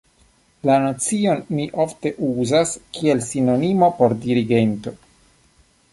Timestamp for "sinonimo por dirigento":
3.29-4.99